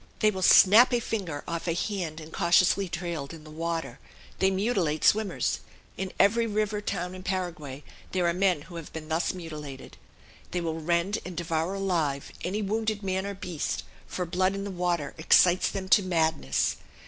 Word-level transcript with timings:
They 0.17 0.31
will 0.31 0.41
snap 0.41 0.91
a 0.95 0.99
finger 0.99 1.43
off 1.47 1.67
a 1.67 1.75
hand 1.75 2.19
incautiously 2.19 2.89
trailed 2.89 3.35
in 3.35 3.43
the 3.43 3.51
water; 3.51 3.99
they 4.39 4.49
mutilate 4.49 5.03
swimmers 5.03 5.59
in 5.95 6.11
every 6.19 6.47
river 6.47 6.81
town 6.81 7.13
in 7.13 7.21
Paraguay 7.21 7.83
there 8.11 8.25
are 8.25 8.33
men 8.33 8.63
who 8.63 8.77
have 8.77 8.91
been 8.93 9.09
thus 9.09 9.31
mutilated; 9.35 9.97
they 10.49 10.59
will 10.59 10.81
rend 10.81 11.19
and 11.23 11.37
devour 11.37 11.75
alive 11.75 12.31
any 12.43 12.63
wounded 12.63 13.03
man 13.03 13.27
or 13.27 13.35
beast; 13.35 13.83
for 14.07 14.25
blood 14.25 14.55
in 14.55 14.63
the 14.63 14.71
water 14.71 15.13
excites 15.19 15.69
them 15.69 15.87
to 15.89 16.01
madness. 16.01 16.77